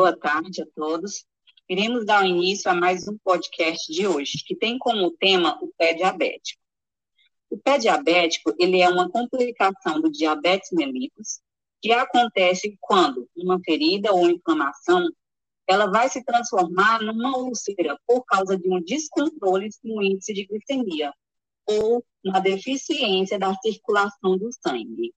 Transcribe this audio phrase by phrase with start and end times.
[0.00, 1.26] Boa tarde a todos.
[1.68, 5.92] Iremos dar início a mais um podcast de hoje, que tem como tema o pé
[5.92, 6.62] diabético.
[7.50, 11.40] O pé diabético, ele é uma complicação do diabetes mellitus,
[11.82, 15.04] que acontece quando uma ferida ou inflamação,
[15.66, 21.12] ela vai se transformar numa úlcera por causa de um descontrole no índice de glicemia
[21.66, 25.12] ou na deficiência da circulação do sangue.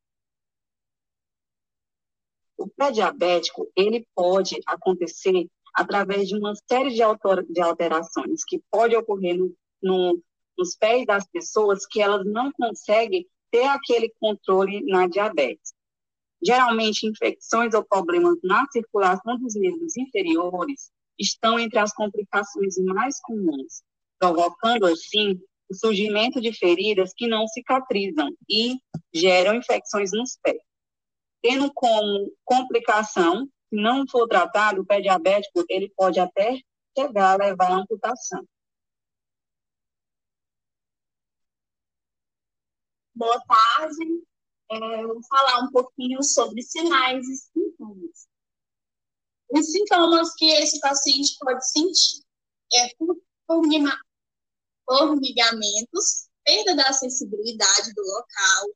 [2.62, 9.52] O pré-diabético, ele pode acontecer através de uma série de, alterações que pode ocorrer no,
[9.82, 10.22] no,
[10.56, 15.74] nos pés das pessoas que elas não conseguem ter aquele controle na diabetes.
[16.44, 23.82] Geralmente, infecções ou problemas na circulação dos nervos inferiores estão entre as complicações mais comuns,
[24.20, 28.76] provocando, assim, o surgimento de feridas que não cicatrizam e
[29.12, 30.62] geram infecções nos pés
[31.42, 36.60] tendo como complicação, se não for tratado, o pé diabético, ele pode até
[36.98, 38.46] chegar a levar amputação.
[43.16, 44.24] Boa tarde.
[44.72, 48.28] É, vou falar um pouquinho sobre sinais e sintomas.
[49.50, 52.24] Os sintomas que esse paciente pode sentir
[52.74, 52.90] é
[54.88, 58.70] formigamentos, perda da sensibilidade do local,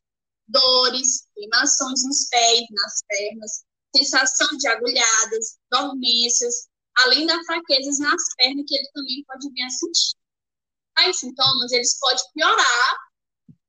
[0.47, 3.63] dores, queimações nos pés, nas pernas,
[3.95, 9.69] sensação de agulhadas, dormências, além da fraquezas nas pernas que ele também pode vir a
[9.69, 10.15] sentir.
[10.95, 12.95] Tais sintomas, eles podem piorar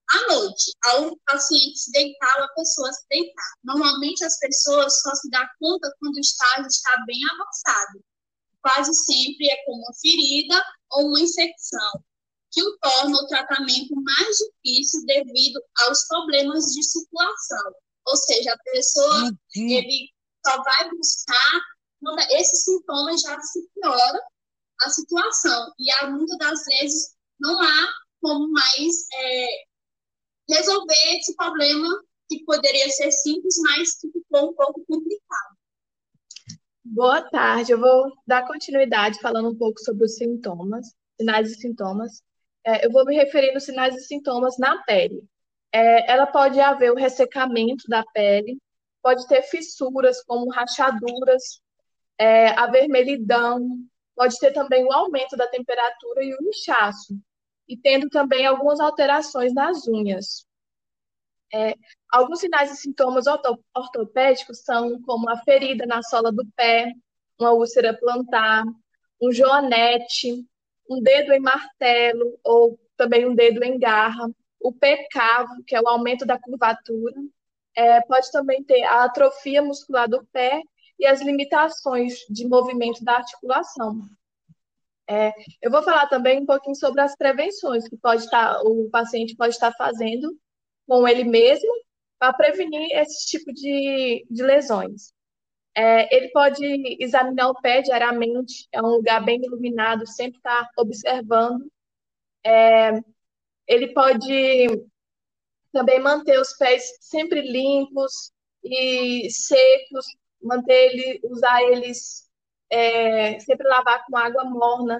[0.08, 3.52] à noite, ao paciente se deitar ou a pessoa se deitar.
[3.64, 8.04] Normalmente, as pessoas só se dão conta quando o estágio está bem avançado.
[8.62, 12.04] Quase sempre é como uma ferida ou uma infecção,
[12.56, 17.72] que o torna o tratamento mais difícil devido aos problemas de circulação.
[18.06, 19.68] Ou seja, a pessoa uhum.
[19.68, 20.10] ele
[20.44, 21.60] só vai buscar
[22.00, 24.22] quando esses sintomas já se piora
[24.80, 25.70] a situação.
[25.78, 27.92] E há muitas das vezes não há
[28.22, 29.46] como mais é,
[30.48, 31.88] resolver esse problema
[32.30, 35.56] que poderia ser simples, mas que ficou um pouco complicado.
[36.82, 40.86] Boa tarde, eu vou dar continuidade falando um pouco sobre os sintomas,
[41.20, 42.22] sinais e sintomas.
[42.66, 45.22] É, eu vou me referir nos sinais e sintomas na pele.
[45.72, 48.58] É, ela pode haver o ressecamento da pele,
[49.00, 51.60] pode ter fissuras como rachaduras,
[52.18, 53.68] é, a vermelhidão,
[54.16, 57.16] pode ter também o aumento da temperatura e o inchaço,
[57.68, 60.44] e tendo também algumas alterações nas unhas.
[61.54, 61.74] É,
[62.10, 63.26] alguns sinais e sintomas
[63.74, 66.92] ortopédicos são como a ferida na sola do pé,
[67.38, 68.64] uma úlcera plantar,
[69.22, 70.44] um joanete,
[70.88, 74.28] um dedo em martelo ou também um dedo em garra,
[74.60, 77.14] o pé cavo, que é o aumento da curvatura,
[77.74, 80.62] é, pode também ter a atrofia muscular do pé
[80.98, 84.00] e as limitações de movimento da articulação.
[85.08, 85.32] É,
[85.62, 89.54] eu vou falar também um pouquinho sobre as prevenções que pode estar, o paciente pode
[89.54, 90.36] estar fazendo
[90.86, 91.70] com ele mesmo
[92.18, 95.12] para prevenir esse tipo de, de lesões.
[95.76, 96.64] É, ele pode
[96.98, 101.70] examinar o pé diariamente, é um lugar bem iluminado, sempre está observando.
[102.44, 102.92] É,
[103.66, 104.66] ele pode
[105.72, 108.32] também manter os pés sempre limpos
[108.64, 110.06] e secos,
[110.42, 112.26] manter ele, usar eles
[112.70, 114.98] é, sempre lavar com água morna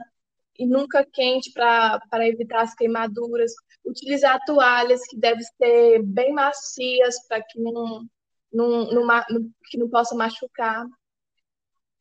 [0.58, 3.52] e nunca quente para evitar as queimaduras.
[3.84, 8.06] Utilizar toalhas que devem ser bem macias para que não
[8.52, 10.86] não, não, que não possa machucar.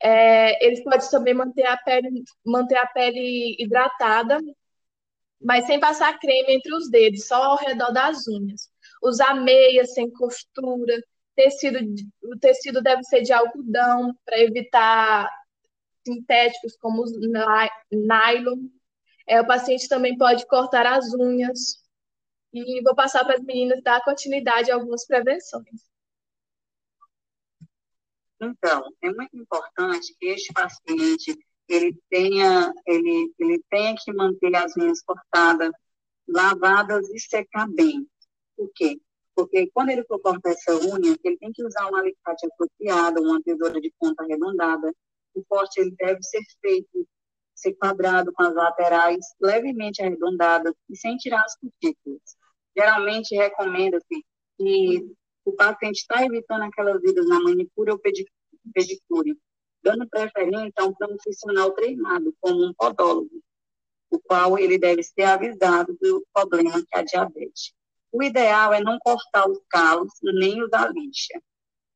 [0.02, 4.38] É, eles podem também manter a pele, manter a pele hidratada,
[5.42, 8.70] mas sem passar creme entre os dedos, só ao redor das unhas.
[9.04, 11.02] Usar meia sem costura,
[11.36, 11.80] tecido,
[12.24, 15.30] o tecido deve ser de algodão para evitar
[16.06, 17.12] sintéticos como os
[17.92, 18.68] nylon.
[19.28, 21.84] É, o paciente também pode cortar as unhas.
[22.54, 25.95] E vou passar para as meninas dar continuidade a algumas prevenções.
[28.42, 31.38] Então, é muito importante que este paciente
[31.68, 35.72] ele tenha, ele, ele tenha que manter as unhas cortadas,
[36.28, 38.08] lavadas e secar bem.
[38.56, 39.00] Por quê?
[39.36, 43.42] Porque quando ele for cortar essa unha, ele tem que usar um alicate apropriado, uma
[43.42, 44.94] tesoura de ponta arredondada.
[45.34, 47.08] O corte ele deve ser feito,
[47.54, 52.22] ser quadrado com as laterais levemente arredondadas e sem tirar as cutículas.
[52.78, 54.26] Geralmente recomenda-se
[54.58, 55.16] que
[55.56, 59.40] o paciente está evitando aquelas vidas na manicure ou pedicure,
[59.82, 63.42] dando preferência a um profissional treinado, como um podólogo,
[64.12, 67.74] o qual ele deve ser avisado do problema que é a diabetes.
[68.12, 71.42] O ideal é não cortar os calos nem usar lixa.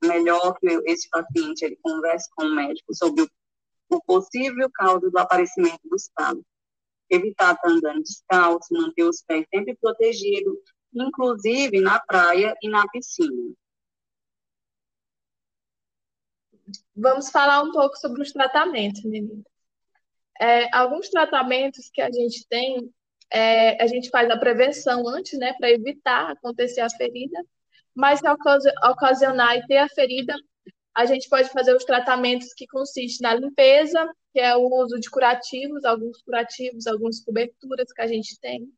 [0.01, 3.29] melhor que esse paciente ele converse com o médico sobre o,
[3.89, 6.45] o possível causa do aparecimento dos calos.
[7.09, 10.57] Evitar estar andando descalço, manter os pés sempre protegidos,
[10.93, 13.53] inclusive na praia e na piscina.
[16.95, 19.43] Vamos falar um pouco sobre os tratamentos, meninas.
[20.39, 22.93] É, alguns tratamentos que a gente tem,
[23.31, 27.37] é, a gente faz a prevenção antes, né, para evitar acontecer a ferida,
[27.95, 28.25] mas se
[28.85, 30.33] ocasionar e ter a ferida,
[30.95, 35.09] a gente pode fazer os tratamentos que consistem na limpeza, que é o uso de
[35.09, 38.71] curativos, alguns curativos, algumas coberturas que a gente tem.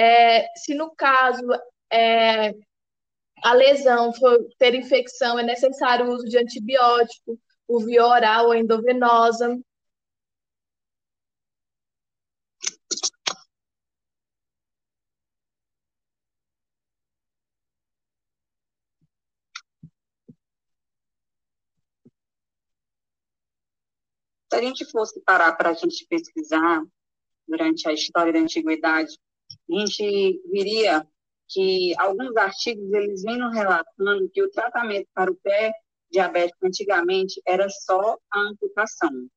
[0.00, 1.46] É, se no caso
[1.92, 2.54] é,
[3.42, 7.38] a lesão for ter infecção, é necessário o uso de antibiótico,
[7.68, 9.60] o via oral ou endovenosa.
[24.50, 26.82] Se a gente fosse parar para a gente pesquisar
[27.46, 29.14] durante a história da antiguidade,
[29.70, 31.06] a gente viria
[31.48, 35.72] que alguns artigos eles vêm relatando que o tratamento para o pé
[36.10, 39.28] diabético antigamente era só a amputação,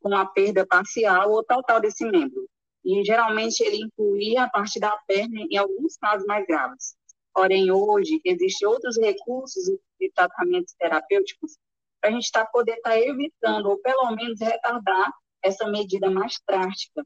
[0.00, 2.48] com a perda parcial ou total desse membro.
[2.84, 6.96] E geralmente ele incluía a parte da perna em alguns casos mais graves.
[7.34, 9.64] Porém, hoje, existem outros recursos
[10.00, 11.56] de tratamentos terapêuticos
[12.00, 15.12] para a gente tá, poder estar tá evitando, ou pelo menos retardar,
[15.42, 17.04] essa medida mais drástica.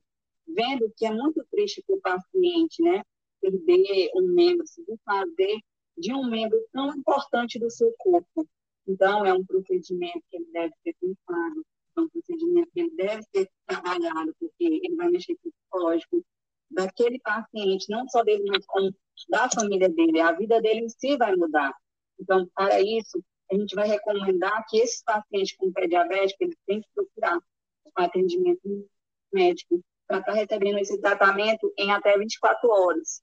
[0.54, 3.02] Vendo que é muito triste para o paciente, né?
[3.40, 5.58] Perder um membro, se fazer
[5.96, 8.46] de um membro tão importante do seu corpo.
[8.86, 11.66] Então, é um procedimento que ele deve ser pensado,
[11.96, 16.24] é um procedimento que ele deve ser trabalhado, porque ele vai mexer com o psicológico
[16.70, 18.94] daquele paciente, não só dele, mas como
[19.28, 20.20] da família dele.
[20.20, 21.74] A vida dele em si vai mudar.
[22.18, 26.80] Então, para isso, a gente vai recomendar que esses pacientes com pé diabético, eles têm
[26.80, 27.38] que procurar
[27.94, 28.88] atendimento
[29.32, 33.22] médico para estar tá recebendo esse tratamento em até 24 horas,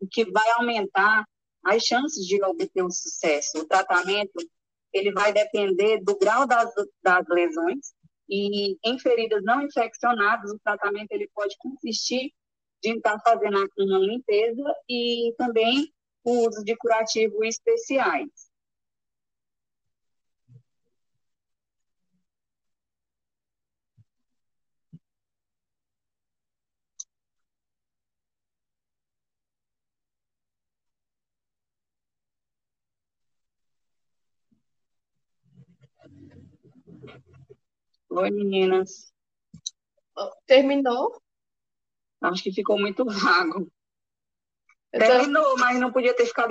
[0.00, 1.24] o que vai aumentar
[1.64, 3.58] as chances de obter um sucesso.
[3.58, 4.32] O tratamento
[4.92, 6.72] ele vai depender do grau das,
[7.02, 7.92] das lesões
[8.28, 12.32] e em feridas não infeccionadas, o tratamento ele pode consistir
[12.82, 15.92] de estar fazendo uma limpeza e também
[16.24, 18.49] o uso de curativos especiais.
[38.10, 39.12] Oi, meninas.
[40.46, 41.20] Terminou?
[42.20, 43.70] Acho que ficou muito vago.
[44.90, 46.48] Terminou, mas não podia ter ficado